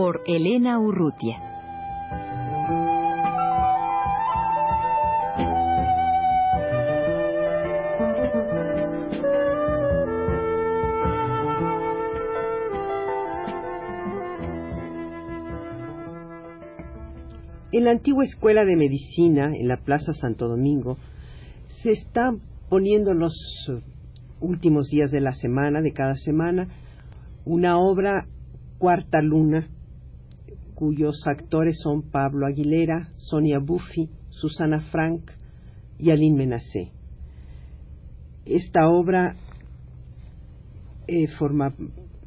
[0.00, 1.38] Por Elena Urrutia.
[17.72, 20.96] En la antigua escuela de medicina, en la Plaza Santo Domingo,
[21.82, 22.32] se está
[22.68, 23.34] poniendo los
[24.40, 26.68] últimos días de la semana, de cada semana,
[27.44, 28.28] una obra
[28.78, 29.68] Cuarta Luna,
[30.78, 35.28] cuyos actores son Pablo Aguilera, Sonia Buffi, Susana Frank
[35.98, 36.92] y Aline Menacé.
[38.46, 39.34] Esta obra
[41.08, 41.74] eh, forma,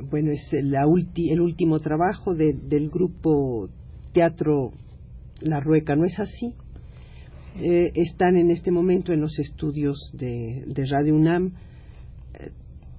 [0.01, 3.69] bueno, es la el último trabajo del grupo
[4.11, 4.73] Teatro
[5.39, 6.53] La Rueca, ¿no es así?
[7.57, 11.53] Eh, están en este momento en los estudios de, Radio UNAM
[12.33, 12.51] eh,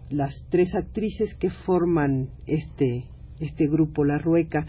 [0.09, 3.05] las tres actrices que forman este,
[3.39, 4.67] este grupo La Rueca,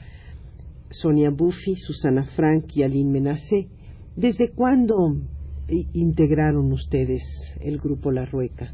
[0.93, 3.67] Sonia Buffy, Susana Frank y Aline Menacé.
[4.15, 5.15] ¿Desde cuándo
[5.67, 7.23] integraron ustedes
[7.59, 8.73] el grupo La Rueca?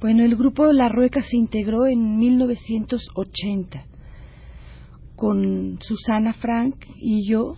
[0.00, 3.86] Bueno, el grupo La Rueca se integró en 1980
[5.16, 7.56] con Susana Frank y yo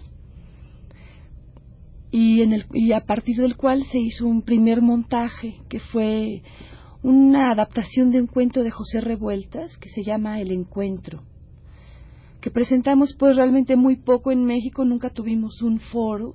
[2.11, 6.42] y, en el, y a partir del cual se hizo un primer montaje que fue
[7.03, 11.23] una adaptación de un cuento de José Revueltas que se llama El Encuentro,
[12.40, 16.34] que presentamos pues realmente muy poco en México, nunca tuvimos un foro,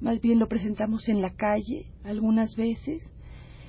[0.00, 3.12] más bien lo presentamos en la calle algunas veces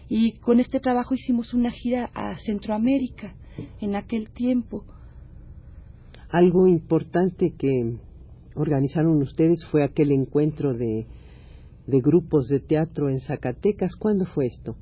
[0.09, 3.35] y con este trabajo hicimos una gira a Centroamérica
[3.79, 4.85] en aquel tiempo.
[6.29, 7.97] Algo importante que
[8.55, 11.05] organizaron ustedes fue aquel encuentro de
[11.88, 13.95] de grupos de teatro en Zacatecas.
[13.95, 14.75] ¿Cuándo fue esto?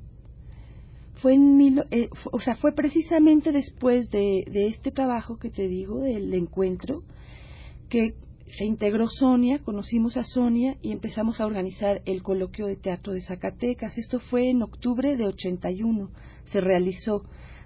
[1.22, 6.00] Fue en eh, o sea, fue precisamente después de, de este trabajo que te digo,
[6.00, 7.02] del encuentro,
[7.88, 8.14] que
[8.48, 13.20] se integró Sonia, conocimos a Sonia y empezamos a organizar el coloquio de teatro de
[13.22, 13.98] Zacatecas.
[13.98, 16.10] Esto fue en octubre de 81,
[16.44, 17.22] se realizó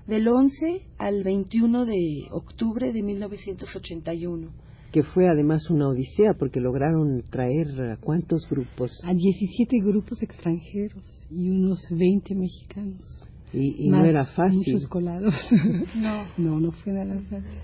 [0.07, 4.51] del 11 al 21 de octubre de 1981
[4.93, 8.91] que fue además una odisea porque lograron traer a cuántos grupos?
[9.05, 13.07] A 17 grupos extranjeros y unos 20 mexicanos.
[13.53, 14.75] Y, no era fácil.
[14.75, 15.35] Muchos colados.
[15.97, 16.27] no.
[16.39, 17.59] no, no fue nada fácil.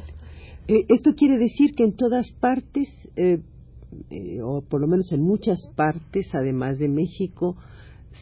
[0.68, 3.40] Eh, esto quiere decir que en todas partes, eh,
[4.10, 7.56] eh, o por lo menos en muchas partes, además de México,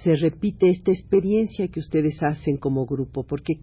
[0.02, 3.60] se repite esta experiencia que ustedes hacen como grupo, porque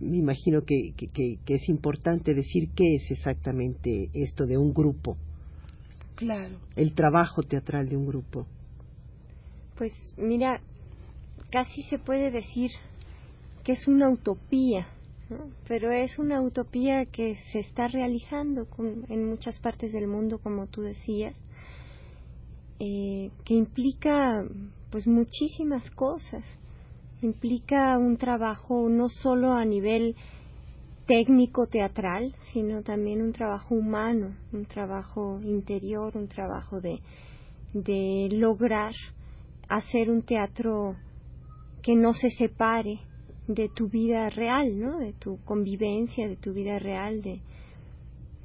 [0.00, 5.16] me imagino que, que, es importante decir qué es exactamente esto de un grupo.
[6.14, 6.58] Claro.
[6.76, 8.46] El trabajo teatral de un grupo.
[9.76, 10.60] Pues mira,
[11.50, 12.70] casi se puede decir
[13.64, 14.86] que es una utopía,
[15.66, 18.68] pero es una utopía que se está realizando
[19.08, 21.34] en muchas partes del mundo, como tú decías,
[22.78, 24.44] eh, que implica
[24.90, 26.44] pues muchísimas cosas.
[27.22, 30.14] Implica un trabajo no solo a nivel
[31.06, 37.00] técnico teatral, sino también un trabajo humano, un trabajo interior, un trabajo de,
[37.72, 38.92] de lograr
[39.68, 40.96] hacer un teatro
[41.82, 43.00] que no se separe
[43.46, 44.98] de tu vida real, ¿no?
[44.98, 47.40] De tu convivencia, de tu vida real, de,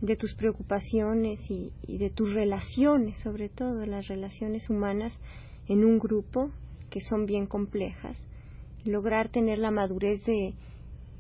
[0.02, 5.14] de tus preocupaciones y, de tus relaciones, sobre todo las relaciones humanas
[5.68, 6.52] en un grupo
[6.90, 8.18] que son bien complejas
[8.86, 10.54] lograr tener la madurez de,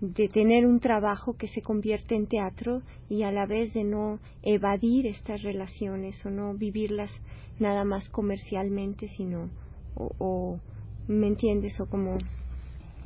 [0.01, 4.19] de tener un trabajo que se convierte en teatro y a la vez de no
[4.42, 7.12] evadir estas relaciones o no vivirlas
[7.59, 9.50] nada más comercialmente, sino
[9.95, 10.59] o,
[11.07, 11.77] ¿me entiendes?
[11.81, 12.18] O como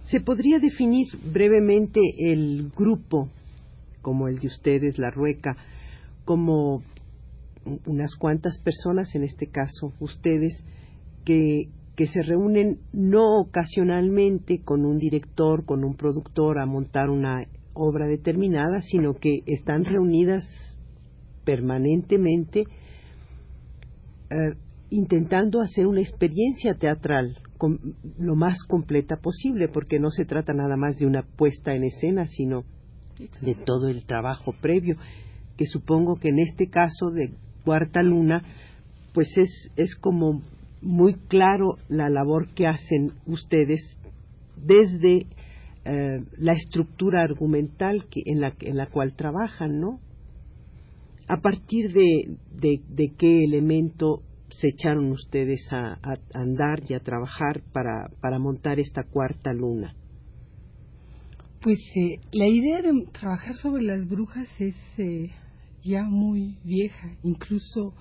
[0.05, 3.29] ¿Se podría definir brevemente el grupo
[4.01, 5.55] como el de ustedes, la Rueca,
[6.25, 6.83] como
[7.85, 10.61] unas cuantas personas, en este caso ustedes,
[11.23, 17.45] que que se reúnen no ocasionalmente con un director, con un productor a montar una
[17.73, 20.43] obra determinada, sino que están reunidas
[21.45, 22.61] permanentemente
[24.29, 24.55] eh,
[24.89, 27.37] intentando hacer una experiencia teatral
[28.19, 32.25] lo más completa posible, porque no se trata nada más de una puesta en escena,
[32.27, 32.63] sino
[33.41, 34.95] de todo el trabajo previo,
[35.57, 37.31] que supongo que en este caso de
[37.63, 38.43] Cuarta Luna,
[39.13, 40.41] pues es, es como
[40.81, 43.97] muy claro la labor que hacen ustedes
[44.57, 45.27] desde
[45.85, 49.99] eh, la estructura argumental que, en, la, en la cual trabajan, ¿no?
[51.27, 54.21] A partir de, de, qué elemento
[54.59, 55.99] se echaron ustedes a,
[56.33, 59.95] andar y a trabajar para, para montar esta cuarta luna?
[61.61, 65.29] Pues eh, la idea de trabajar sobre las brujas es eh,
[65.83, 67.93] ya muy vieja, incluso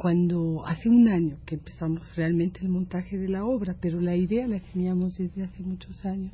[0.00, 4.46] cuando hace un año que empezamos realmente el montaje de la obra, pero la idea
[4.46, 6.32] la teníamos desde hace muchos años.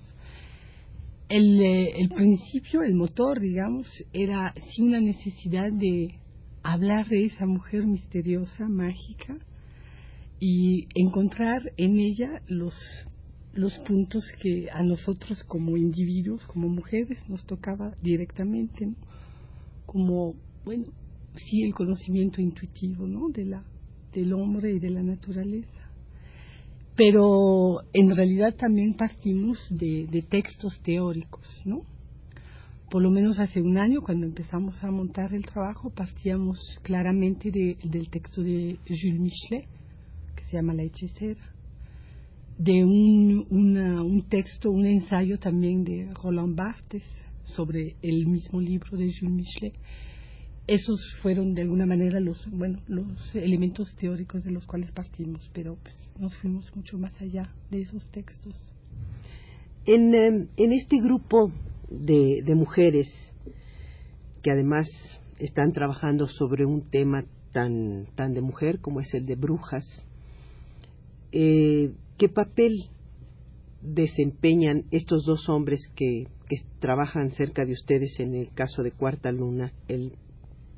[1.29, 6.15] Eh, el, principio, el motor, digamos, era sí una necesidad de
[6.65, 9.37] hablar de esa mujer misteriosa, mágica,
[10.41, 12.75] y encontrar en ella los,
[13.53, 18.93] los puntos que a nosotros como individuos, como mujeres, nos tocaba directamente,
[19.87, 20.35] como,
[20.65, 20.87] bueno,
[21.37, 23.29] sí el conocimiento intuitivo, ¿no?
[23.29, 23.45] De
[24.13, 25.85] del hombre y de la naturaleza
[26.97, 31.83] pero en realidad también partimos de, textos teóricos, ¿no?
[32.95, 38.09] Por lo menos hace un año, cuando empezamos a montar el trabajo, partíamos claramente del
[38.09, 39.67] texto de Jules Michelet,
[40.37, 41.41] que se llama La hechicera,
[42.57, 47.03] de un, un texto, un ensayo también de Roland Barthes
[47.43, 49.75] sobre el mismo libro de Jules Michelet,
[50.69, 55.77] esos fueron de alguna manera los bueno los elementos teóricos de los cuales partimos pero
[55.83, 58.55] pues nos fuimos mucho más allá de esos textos.
[59.85, 61.51] En, em, en este grupo
[62.01, 63.09] de, mujeres
[64.43, 64.89] que además
[65.39, 69.85] están trabajando sobre un tema tan tan de mujer como es el de brujas
[71.33, 72.91] eh, qué papel
[73.83, 79.31] desempeñan estos dos hombres que, que trabajan cerca de ustedes en el caso de Cuarta
[79.31, 80.13] Luna, el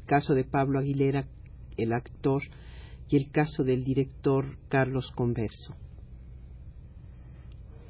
[0.07, 1.29] caso de Pablo Aguilera,
[1.77, 2.43] el actor,
[3.09, 5.75] y el caso del director Carlos Converso?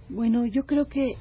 [0.08, 1.14] Bueno, yo creo que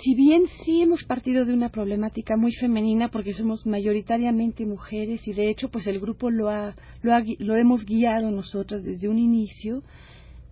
[0.00, 5.32] si bien sí hemos partido de una problemática muy femenina porque somos mayoritariamente mujeres y
[5.32, 9.82] de hecho pues el grupo lo ha, lo, lo hemos guiado nosotras desde un inicio,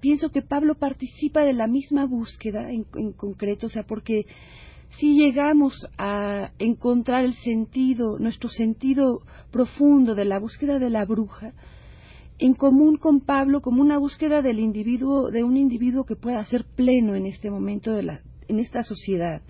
[0.01, 4.27] pienso que Pablo participa de la misma búsqueda en, en concreto, o sea, porque
[4.91, 11.53] si llegamos a encontrar el sentido, nuestro sentido profundo de la búsqueda de la bruja,
[12.39, 16.65] en común con Pablo como una búsqueda del individuo, de un individuo que pueda ser
[16.65, 18.21] pleno en este momento de la,
[18.53, 19.43] en esta sociedad.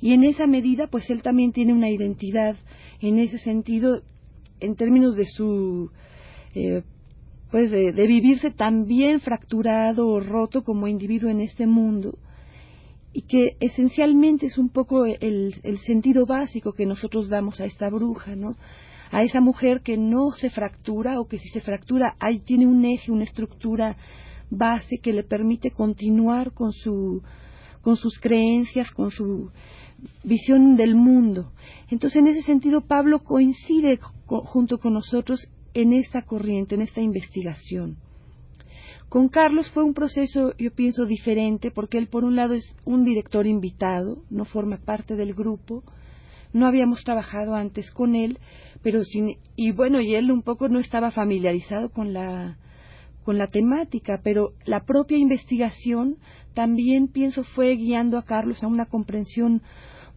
[0.00, 2.56] Y en esa medida, pues él también tiene una identidad
[3.00, 4.02] en ese sentido,
[4.60, 5.90] en términos de su,
[6.54, 6.82] eh,
[7.50, 12.18] pues de, vivirse tan bien fracturado o roto como individuo en este mundo
[13.12, 15.54] y que esencialmente es un poco el,
[15.86, 18.56] sentido básico que nosotros damos a esta bruja, ¿no?
[19.12, 22.84] A esa mujer que no se fractura o que si se fractura ahí tiene un
[22.84, 23.96] eje, una estructura
[24.50, 27.22] base que le permite continuar con su
[27.84, 29.50] con sus creencias, con su
[30.24, 31.52] visión del mundo.
[31.90, 37.98] Entonces, en ese sentido, Pablo coincide junto con nosotros en esta corriente, en esta investigación.
[39.10, 43.04] Con Carlos fue un proceso, yo pienso, diferente, porque él, por un lado, es un
[43.04, 45.84] director invitado, no forma parte del grupo,
[46.54, 48.38] no habíamos trabajado antes con él,
[48.82, 52.56] pero sin, y bueno, y él un poco no estaba familiarizado con la,
[53.24, 56.16] con la temática, pero la propia investigación
[56.54, 59.62] también pienso fue guiando a Carlos a una comprensión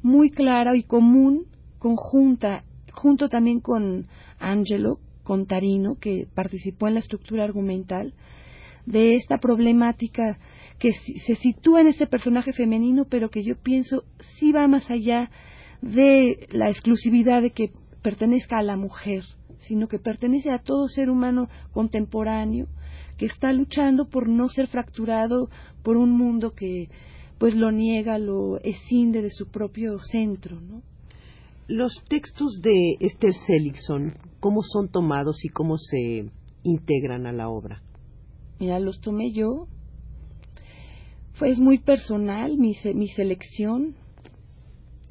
[0.03, 1.45] muy clara y común,
[1.79, 4.07] conjunta, junto también con
[4.39, 8.13] Angelo Contarino, que participó en la estructura argumental,
[8.85, 10.37] de esta problemática
[10.79, 14.03] que se sitúa en este personaje femenino, pero que yo pienso
[14.37, 15.29] sí va más allá
[15.81, 17.71] de la exclusividad de que
[18.01, 19.23] pertenezca a la mujer,
[19.59, 22.67] sino que pertenece a todo ser humano contemporáneo
[23.17, 25.49] que está luchando por no ser fracturado
[25.83, 26.89] por un mundo que
[27.37, 30.81] pues lo niega, lo escinde de su propio centro, ¿no?
[31.67, 36.31] Los textos de Esther Seligson, ¿cómo son tomados y cómo se
[36.63, 37.83] integran a la obra?
[38.59, 39.67] Mira, los tomé yo.
[41.33, 43.95] Fue muy personal mi, mi selección.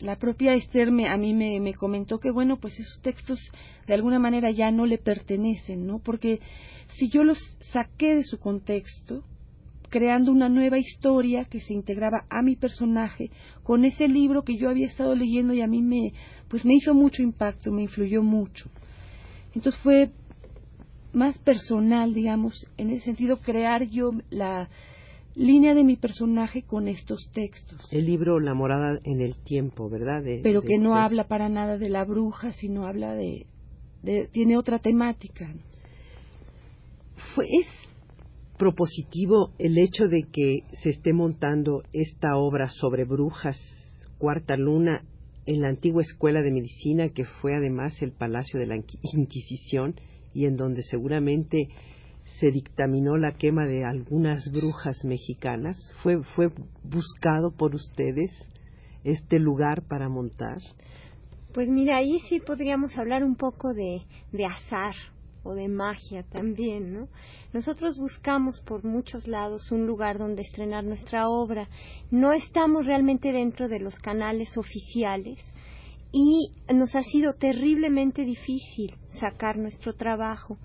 [0.01, 3.39] La propia Esther me, a mí me, me comentó que, bueno, pues esos textos
[3.87, 6.01] de alguna manera ya no le pertenecen, ¿no?
[6.01, 6.41] Porque
[6.97, 7.39] si yo los
[7.73, 9.25] saqué de su contexto,
[9.89, 13.31] creando una nueva historia que se integraba a mi personaje
[13.63, 16.13] con ese libro que yo había estado leyendo y a mí me
[16.49, 18.69] pues me hizo mucho impacto, me influyó mucho.
[19.55, 20.11] Entonces fue
[21.13, 24.69] más personal, digamos, en ese sentido, crear yo la
[25.37, 27.81] línea de mi personaje con estos textos.
[27.93, 30.23] El libro La morada en el tiempo, ¿verdad?
[30.43, 33.47] Pero que no habla para nada de la bruja, sino habla de...
[34.33, 35.55] tiene otra temática.
[37.35, 37.67] Fue, es
[38.59, 43.59] propositivo el hecho de que se esté montando esta obra sobre brujas,
[44.19, 45.03] Cuarta Luna,
[45.45, 49.95] en la antigua escuela de medicina que fue además el Palacio de la Inquisición
[50.35, 51.69] y en donde seguramente
[52.41, 55.79] se dictaminó la quema de algunas brujas mexicanas.
[56.03, 56.51] ¿Fue, fue
[56.83, 58.31] buscado por ustedes
[59.05, 60.59] este lugar para montar?
[61.55, 64.03] Pues mira, ahí sí podríamos hablar un poco de,
[64.33, 64.95] de azar
[65.43, 67.09] o de magia también, ¿no?
[67.53, 71.69] Nosotros buscamos por muchos lados un lugar donde estrenar nuestra obra.
[72.11, 75.39] No estamos realmente dentro de los canales oficiales
[76.19, 80.57] y nos ha sido terriblemente difícil sacar nuestro trabajo.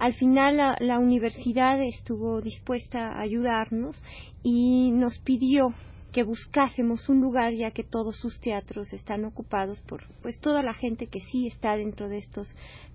[0.00, 4.02] Al final la, universidad estuvo dispuesta a ayudarnos
[4.42, 5.68] y nos pidió
[6.10, 10.74] que buscásemos un lugar ya que todos sus teatros están ocupados por pues toda la
[10.74, 12.48] gente que sí está dentro de estos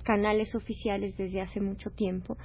[0.04, 2.36] canales oficiales desde hace mucho tiempo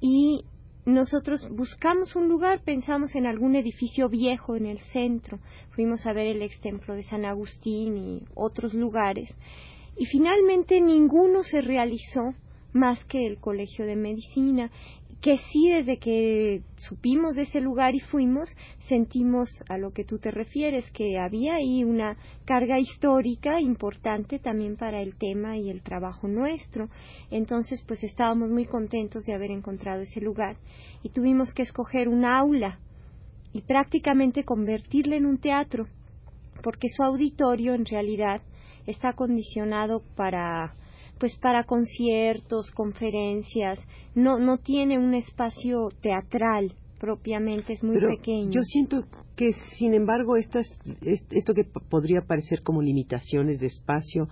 [0.00, 0.44] y
[0.84, 5.38] nosotros buscamos un lugar, pensamos en algún edificio viejo en el centro,
[5.70, 9.32] fuimos a ver el ex templo de San Agustín y otros lugares,
[9.96, 12.34] y finalmente ninguno se realizó
[12.72, 14.70] más que el Colegio de Medicina,
[15.22, 18.50] que sí desde que supimos de ese lugar y fuimos,
[18.88, 24.76] sentimos a lo que tú te refieres, que había ahí una carga histórica importante también
[24.76, 26.88] para el tema y el trabajo nuestro.
[27.30, 30.56] Entonces, pues estábamos muy contentos de haber encontrado ese lugar
[31.04, 32.80] y tuvimos que escoger un aula
[33.52, 35.86] y prácticamente convertirla en un teatro,
[36.64, 38.42] porque su auditorio en realidad
[38.86, 40.74] está condicionado para
[41.22, 43.78] pues para conciertos, conferencias,
[44.16, 48.50] no no tiene un espacio teatral propiamente, es muy pequeño.
[48.50, 49.04] Yo siento
[49.36, 50.66] que, sin embargo, estas,
[51.30, 54.26] esto que podría parecer como limitaciones de espacio,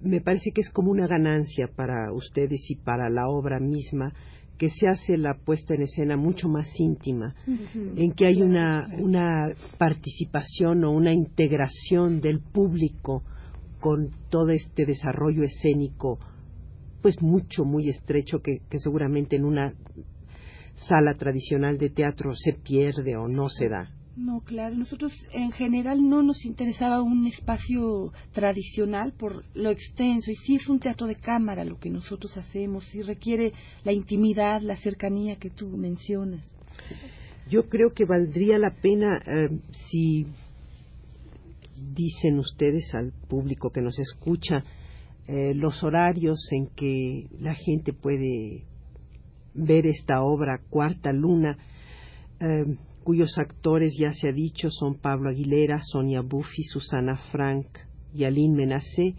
[0.00, 4.12] me parece que es como una ganancia para ustedes y para la obra misma,
[4.58, 9.54] que se hace la puesta en escena mucho más íntima, en que hay una, una
[9.78, 13.22] participación o una integración del público
[13.80, 16.18] con todo este desarrollo escénico,
[17.02, 19.74] pues mucho, muy estrecho, que, seguramente en una
[20.74, 23.90] sala tradicional de teatro se pierde o no se da.
[24.16, 30.34] No, claro, nosotros en general no nos interesaba un espacio tradicional por lo extenso y
[30.34, 34.76] sí es un teatro de cámara lo que nosotros hacemos, y requiere la intimidad, la
[34.76, 36.44] cercanía que tú mencionas.
[37.48, 39.48] Yo creo que valdría la pena eh,
[39.88, 40.26] si
[41.80, 44.64] dicen ustedes al público que nos escucha
[45.26, 48.64] eh, los horarios en que la gente puede
[49.54, 51.56] ver esta obra Cuarta Luna,
[52.40, 52.64] eh,
[53.04, 57.66] cuyos actores ya se ha dicho son Pablo Aguilera, Sonia Buffy, Susana Frank
[58.12, 59.14] y Aline Menacé,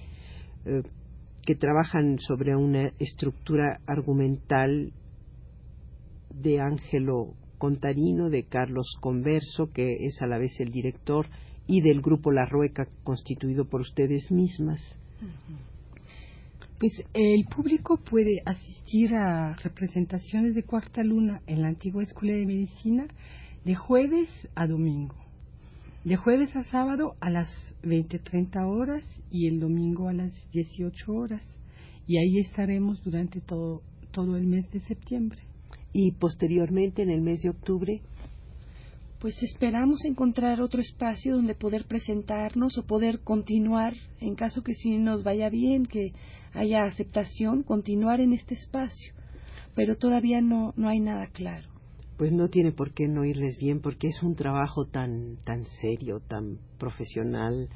[0.65, 0.83] eh,
[1.45, 4.93] que trabajan sobre una estructura argumental
[6.29, 11.27] de Ángelo Contarino, de Carlos Converso, que es a la vez el director,
[11.67, 14.81] y del grupo La Rueca constituido por ustedes mismas.
[16.79, 22.45] Pues el público puede asistir a representaciones de Cuarta Luna en la antigua Escuela de
[22.45, 23.05] Medicina
[23.63, 25.15] de jueves a domingo.
[26.03, 27.47] De jueves a sábado a las
[27.83, 31.43] 20-30 horas y el domingo a las 18 horas.
[32.07, 35.43] Y ahí estaremos durante todo, todo el mes de septiembre.
[35.93, 38.01] Y posteriormente, en el mes de octubre,
[39.21, 44.97] pues esperamos encontrar otro espacio donde poder presentarnos o poder continuar, en caso que sí
[44.97, 46.13] nos vaya bien, que
[46.53, 49.13] haya aceptación, continuar en este espacio.
[49.75, 51.69] Pero todavía no, no hay nada claro.
[52.17, 56.19] Pues no tiene por qué no irles bien, porque es un trabajo tan, tan serio,
[56.27, 57.69] tan profesional,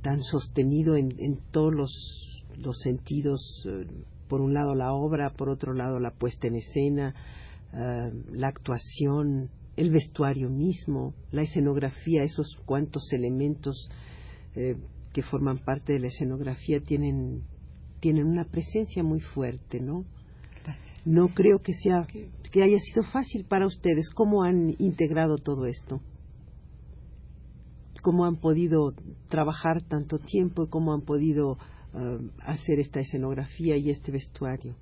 [0.00, 3.66] tan sostenido en, en todos los, los sentidos.
[3.68, 3.86] Eh,
[4.26, 7.14] por un lado la obra, por otro lado la puesta en escena,
[7.74, 13.88] eh, la actuación, el vestuario mismo, la escenografía, esos cuantos elementos
[14.54, 14.76] eh,
[15.12, 17.42] que forman parte de la escenografía tienen,
[18.00, 20.04] tienen una presencia muy fuerte, ¿no?
[21.04, 22.04] No creo que sea
[22.50, 24.10] que haya sido fácil para ustedes.
[24.10, 26.00] ¿Cómo han integrado todo esto?
[28.02, 28.92] ¿Cómo han podido
[29.28, 30.68] trabajar tanto tiempo?
[30.68, 31.58] ¿Cómo han podido
[31.94, 34.74] eh, hacer esta escenografía y este vestuario?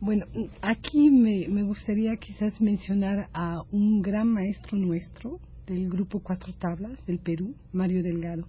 [0.00, 0.26] Bueno,
[0.60, 6.98] aquí me, me gustaría quizás mencionar a un gran maestro nuestro del grupo Cuatro Tablas
[7.06, 8.46] del Perú, Mario Delgado.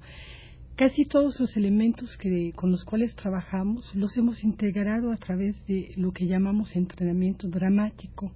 [0.75, 5.93] Casi todos los elementos que, con los cuales trabajamos los hemos integrado a través de
[5.95, 8.31] lo que llamamos entrenamiento dramático.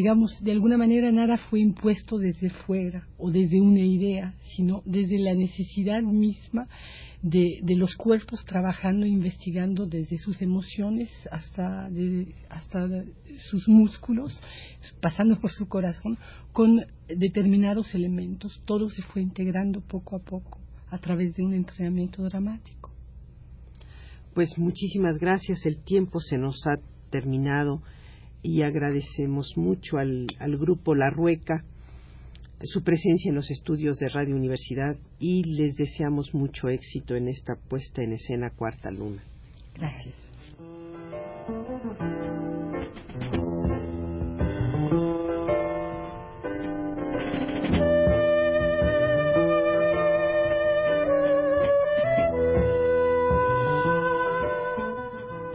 [0.00, 5.18] Digamos, de alguna manera nada fue impuesto desde fuera o desde una idea, sino desde
[5.18, 6.68] la necesidad misma
[7.20, 11.90] de, de los cuerpos trabajando, investigando desde sus emociones hasta,
[12.48, 12.88] hasta
[13.50, 14.40] sus músculos,
[15.02, 16.16] pasando por su corazón,
[16.54, 18.58] con determinados elementos.
[18.64, 22.90] Todo se fue integrando poco a poco a través de un entrenamiento dramático.
[24.32, 26.80] Pues muchísimas gracias, el tiempo se nos ha
[27.10, 27.82] terminado
[28.42, 31.64] y agradecemos mucho al, al grupo La Rueca
[32.64, 37.54] su presencia en los estudios de Radio Universidad y les deseamos mucho éxito en esta
[37.56, 39.22] puesta en escena Cuarta Luna.
[39.74, 40.14] Gracias.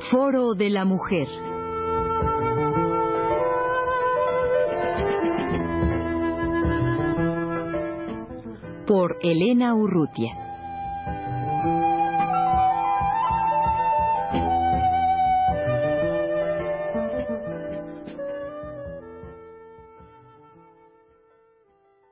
[0.10, 1.45] Foro de la Mujer.
[8.86, 10.45] Por Elena Urrutia.